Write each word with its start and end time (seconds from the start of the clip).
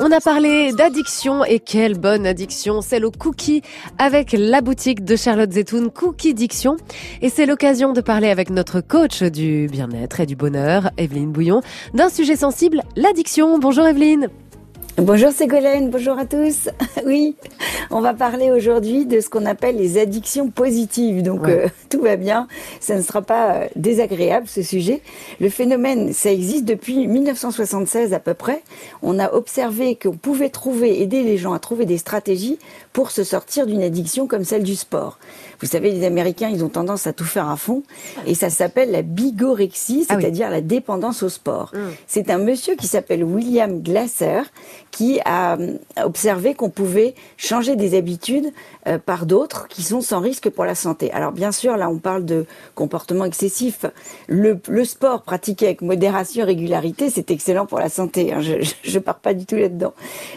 On 0.00 0.10
a 0.10 0.18
parlé 0.18 0.72
d'addiction 0.72 1.44
et 1.44 1.60
quelle 1.60 1.96
bonne 1.96 2.26
addiction, 2.26 2.80
celle 2.80 3.04
au 3.04 3.12
cookie 3.12 3.62
avec 3.96 4.34
la 4.36 4.60
boutique 4.60 5.04
de 5.04 5.14
Charlotte 5.14 5.52
Zetoun, 5.52 5.88
Cookie 5.88 6.34
Diction. 6.34 6.76
Et 7.22 7.28
c'est 7.28 7.46
l'occasion 7.46 7.92
de 7.92 8.00
parler 8.00 8.28
avec 8.28 8.50
notre 8.50 8.80
coach 8.80 9.22
du 9.22 9.68
bien-être 9.70 10.18
et 10.18 10.26
du 10.26 10.34
bonheur, 10.34 10.90
Evelyne 10.98 11.30
Bouillon, 11.30 11.60
d'un 11.92 12.08
sujet 12.08 12.34
sensible, 12.34 12.82
l'addiction. 12.96 13.56
Bonjour 13.60 13.86
Evelyne. 13.86 14.30
Bonjour 14.98 15.32
Ségolène, 15.32 15.90
bonjour 15.90 16.16
à 16.16 16.24
tous. 16.24 16.68
Oui, 17.04 17.34
on 17.90 18.00
va 18.00 18.14
parler 18.14 18.50
aujourd'hui 18.52 19.04
de 19.04 19.20
ce 19.20 19.28
qu'on 19.28 19.44
appelle 19.44 19.76
les 19.76 19.98
addictions 19.98 20.48
positives. 20.48 21.22
Donc 21.22 21.48
euh, 21.48 21.68
tout 21.90 22.00
va 22.00 22.14
bien, 22.16 22.46
ça 22.80 22.94
ne 22.94 23.02
sera 23.02 23.20
pas 23.20 23.54
euh, 23.54 23.68
désagréable 23.74 24.46
ce 24.46 24.62
sujet. 24.62 25.02
Le 25.40 25.50
phénomène, 25.50 26.12
ça 26.12 26.30
existe 26.30 26.64
depuis 26.64 27.08
1976 27.08 28.14
à 28.14 28.20
peu 28.20 28.34
près. 28.34 28.62
On 29.02 29.18
a 29.18 29.32
observé 29.32 29.96
qu'on 29.96 30.16
pouvait 30.16 30.48
trouver, 30.48 31.02
aider 31.02 31.24
les 31.24 31.36
gens 31.36 31.52
à 31.52 31.58
trouver 31.58 31.84
des 31.84 31.98
stratégies 31.98 32.58
pour 32.92 33.10
se 33.10 33.24
sortir 33.24 33.66
d'une 33.66 33.82
addiction 33.82 34.28
comme 34.28 34.44
celle 34.44 34.62
du 34.62 34.76
sport. 34.76 35.18
Vous 35.60 35.66
savez, 35.66 35.90
les 35.90 36.06
Américains, 36.06 36.48
ils 36.48 36.64
ont 36.64 36.68
tendance 36.68 37.06
à 37.06 37.12
tout 37.12 37.24
faire 37.24 37.50
à 37.50 37.56
fond 37.56 37.82
et 38.26 38.34
ça 38.34 38.48
s'appelle 38.48 38.92
la 38.92 39.02
bigorexie, 39.02 40.06
ah 40.08 40.14
c'est-à-dire 40.14 40.48
la 40.48 40.60
dépendance 40.60 41.22
au 41.22 41.28
sport. 41.28 41.72
Mmh. 41.74 41.78
C'est 42.06 42.30
un 42.30 42.38
monsieur 42.38 42.76
qui 42.76 42.86
s'appelle 42.86 43.24
William 43.24 43.82
Glasser 43.82 44.42
qui 44.94 45.18
a 45.24 45.58
euh, 45.58 45.76
observé 46.04 46.54
qu'on 46.54 46.70
pouvait 46.70 47.16
changer 47.36 47.74
des 47.74 47.96
habitudes 47.96 48.52
euh, 48.86 48.96
par 48.96 49.26
d'autres 49.26 49.66
qui 49.66 49.82
sont 49.82 50.00
sans 50.00 50.20
risque 50.20 50.48
pour 50.50 50.64
la 50.64 50.76
santé. 50.76 51.10
Alors 51.10 51.32
bien 51.32 51.50
sûr, 51.50 51.76
là 51.76 51.90
on 51.90 51.98
parle 51.98 52.24
de 52.24 52.46
comportement 52.76 53.24
excessif. 53.24 53.86
Le, 54.28 54.56
sport 54.84 55.22
pratiqué 55.22 55.66
avec 55.66 55.82
modération 55.82 56.42
et 56.42 56.44
régularité, 56.44 57.10
c'est 57.10 57.32
excellent 57.32 57.66
pour 57.66 57.80
la 57.80 57.88
santé. 57.88 58.32
Hein. 58.32 58.40
Je 58.40 58.94
ne 58.94 58.98
pars 59.00 59.18
pas 59.18 59.34
du 59.34 59.46
tout 59.46 59.56
là-dedans. 59.56 59.94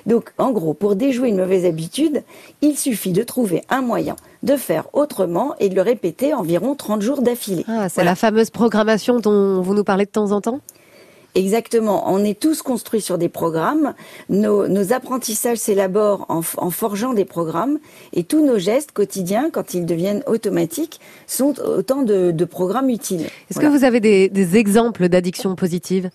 Donc 0.07 0.33
en 0.39 0.49
gros, 0.49 0.73
pour 0.73 0.95
déjouer 0.95 1.29
une 1.29 1.37
mauvaise 1.37 1.65
habitude, 1.65 2.23
il 2.61 2.75
suffit 2.75 3.11
de 3.11 3.21
trouver 3.21 3.61
un 3.69 3.81
moyen 3.81 4.15
de 4.41 4.55
faire 4.55 4.87
autrement 4.93 5.53
et 5.59 5.69
de 5.69 5.75
le 5.75 5.83
répéter 5.83 6.33
environ 6.33 6.73
30 6.73 7.03
jours 7.03 7.21
d'affilée. 7.21 7.63
Ah, 7.67 7.89
c'est 7.89 8.03
la 8.03 8.15
fameuse 8.15 8.49
programmation 8.49 9.19
dont 9.19 9.61
vous 9.61 9.75
nous 9.75 9.83
parlez 9.83 10.05
de 10.05 10.11
temps 10.11 10.31
en 10.31 10.41
temps? 10.41 10.61
Exactement. 11.35 12.11
On 12.11 12.23
est 12.23 12.39
tous 12.39 12.61
construits 12.61 13.01
sur 13.01 13.17
des 13.17 13.29
programmes. 13.29 13.93
Nos, 14.29 14.93
apprentissages 14.93 15.57
s'élaborent 15.57 16.25
en, 16.29 16.41
forgeant 16.41 17.13
des 17.13 17.25
programmes. 17.25 17.79
Et 18.13 18.23
tous 18.23 18.45
nos 18.45 18.57
gestes 18.57 18.91
quotidiens, 18.91 19.49
quand 19.51 19.73
ils 19.73 19.85
deviennent 19.85 20.23
automatiques, 20.27 20.99
sont 21.27 21.59
autant 21.59 22.01
de, 22.01 22.45
programmes 22.45 22.89
utiles. 22.89 23.27
Est-ce 23.49 23.59
que 23.59 23.67
vous 23.67 23.83
avez 23.83 23.99
des 23.99 24.57
exemples 24.57 25.09
d'addiction 25.09 25.55
positive? 25.55 26.09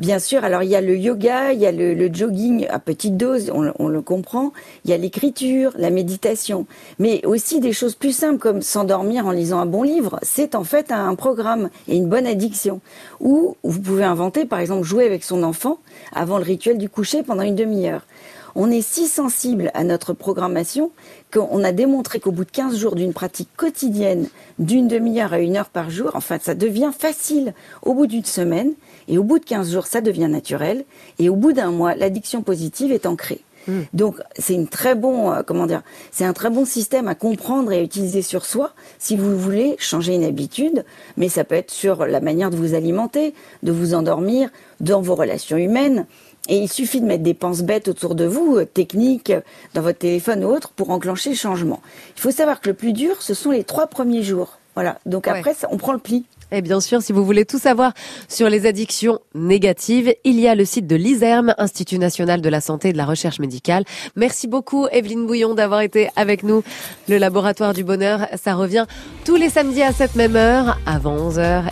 Bien 0.00 0.18
sûr, 0.18 0.44
alors 0.44 0.62
il 0.62 0.70
y 0.70 0.76
a 0.76 0.80
le 0.80 0.96
yoga, 0.96 1.52
il 1.52 1.60
y 1.60 1.66
a 1.66 1.72
le, 1.72 2.10
jogging 2.10 2.66
à 2.70 2.78
petite 2.78 3.18
dose, 3.18 3.52
on, 3.52 3.88
le 3.88 4.00
comprend, 4.00 4.54
il 4.86 4.90
y 4.90 4.94
a 4.94 4.96
l'écriture, 4.96 5.72
la 5.76 5.90
méditation, 5.90 6.64
mais 6.98 7.20
aussi 7.26 7.60
des 7.60 7.74
choses 7.74 7.96
plus 7.96 8.16
simples 8.16 8.38
comme 8.38 8.62
s'endormir 8.62 9.26
en 9.26 9.30
lisant 9.30 9.58
un 9.58 9.66
bon 9.66 9.82
livre, 9.82 10.18
c'est 10.22 10.54
en 10.54 10.64
fait 10.64 10.90
un, 10.90 11.14
programme 11.16 11.68
et 11.86 11.96
une 11.96 12.08
bonne 12.08 12.26
addiction. 12.26 12.80
Ou 13.20 13.58
vous 13.62 13.80
pouvez 13.82 14.04
inventer, 14.04 14.46
par 14.46 14.60
exemple, 14.60 14.84
jouer 14.84 15.04
avec 15.04 15.22
son 15.22 15.42
enfant 15.42 15.80
avant 16.14 16.38
le 16.38 16.44
rituel 16.44 16.78
du 16.78 16.88
coucher 16.88 17.22
pendant 17.22 17.42
une 17.42 17.54
demi-heure. 17.54 18.06
On 18.54 18.70
est 18.70 18.82
si 18.82 19.06
sensible 19.06 19.70
à 19.74 19.84
notre 19.84 20.12
programmation 20.12 20.90
qu'on 21.32 21.62
a 21.64 21.72
démontré 21.72 22.20
qu'au 22.20 22.32
bout 22.32 22.44
de 22.44 22.50
15 22.50 22.76
jours 22.76 22.94
d'une 22.94 23.12
pratique 23.12 23.48
quotidienne 23.56 24.28
d'une 24.58 24.88
demi-heure 24.88 25.32
à 25.32 25.38
une 25.38 25.56
heure 25.56 25.70
par 25.70 25.90
jour, 25.90 26.10
enfin 26.14 26.38
ça 26.40 26.54
devient 26.54 26.90
facile 26.96 27.54
au 27.82 27.94
bout 27.94 28.06
d'une 28.06 28.24
semaine 28.24 28.72
et 29.08 29.18
au 29.18 29.24
bout 29.24 29.38
de 29.38 29.44
15 29.44 29.72
jours 29.72 29.86
ça 29.86 30.00
devient 30.00 30.28
naturel 30.28 30.84
et 31.18 31.28
au 31.28 31.36
bout 31.36 31.52
d'un 31.52 31.70
mois 31.70 31.94
l'addiction 31.94 32.42
positive 32.42 32.92
est 32.92 33.06
ancrée. 33.06 33.42
Hmm. 33.68 33.82
Donc 33.92 34.16
c'est 34.38 34.54
une 34.54 34.68
très 34.68 34.94
bon 34.94 35.32
euh, 35.32 35.42
comment 35.46 35.66
dire, 35.66 35.82
c'est 36.10 36.24
un 36.24 36.32
très 36.32 36.48
bon 36.48 36.64
système 36.64 37.08
à 37.08 37.14
comprendre 37.14 37.72
et 37.72 37.78
à 37.78 37.82
utiliser 37.82 38.22
sur 38.22 38.46
soi 38.46 38.72
si 38.98 39.16
vous 39.16 39.38
voulez 39.38 39.76
changer 39.78 40.14
une 40.14 40.24
habitude, 40.24 40.84
mais 41.16 41.28
ça 41.28 41.44
peut 41.44 41.56
être 41.56 41.70
sur 41.70 42.06
la 42.06 42.20
manière 42.20 42.50
de 42.50 42.56
vous 42.56 42.74
alimenter, 42.74 43.34
de 43.62 43.72
vous 43.72 43.92
endormir, 43.94 44.48
dans 44.80 45.02
vos 45.02 45.14
relations 45.14 45.58
humaines. 45.58 46.06
Et 46.48 46.58
il 46.58 46.68
suffit 46.68 47.00
de 47.00 47.06
mettre 47.06 47.22
des 47.22 47.34
penses 47.34 47.62
bêtes 47.62 47.88
autour 47.88 48.14
de 48.14 48.24
vous, 48.24 48.56
euh, 48.56 48.64
techniques, 48.64 49.32
dans 49.74 49.82
votre 49.82 49.98
téléphone 49.98 50.44
ou 50.44 50.48
autre, 50.48 50.70
pour 50.70 50.90
enclencher 50.90 51.30
le 51.30 51.36
changement. 51.36 51.80
Il 52.16 52.20
faut 52.20 52.30
savoir 52.30 52.60
que 52.60 52.70
le 52.70 52.74
plus 52.74 52.92
dur, 52.92 53.22
ce 53.22 53.34
sont 53.34 53.50
les 53.50 53.64
trois 53.64 53.86
premiers 53.86 54.22
jours. 54.22 54.58
Voilà. 54.74 54.98
Donc 55.06 55.28
après, 55.28 55.54
on 55.70 55.76
prend 55.76 55.92
le 55.92 55.98
pli. 55.98 56.24
Et 56.52 56.62
bien 56.62 56.80
sûr, 56.80 57.00
si 57.00 57.12
vous 57.12 57.24
voulez 57.24 57.44
tout 57.44 57.58
savoir 57.58 57.92
sur 58.28 58.48
les 58.48 58.66
addictions 58.66 59.20
négatives, 59.34 60.12
il 60.24 60.40
y 60.40 60.48
a 60.48 60.54
le 60.54 60.64
site 60.64 60.86
de 60.86 60.96
l'ISERM, 60.96 61.54
Institut 61.58 61.98
national 61.98 62.40
de 62.40 62.48
la 62.48 62.60
santé 62.60 62.88
et 62.88 62.92
de 62.92 62.96
la 62.96 63.04
recherche 63.04 63.38
médicale. 63.38 63.84
Merci 64.16 64.48
beaucoup, 64.48 64.86
Evelyne 64.90 65.26
Bouillon, 65.26 65.54
d'avoir 65.54 65.80
été 65.80 66.10
avec 66.16 66.42
nous. 66.42 66.64
Le 67.08 67.18
laboratoire 67.18 67.72
du 67.72 67.84
bonheur, 67.84 68.26
ça 68.42 68.54
revient 68.54 68.86
tous 69.24 69.36
les 69.36 69.48
samedis 69.48 69.82
à 69.82 69.92
cette 69.92 70.16
même 70.16 70.34
heure, 70.34 70.78
avant 70.86 71.30
11h. 71.30 71.64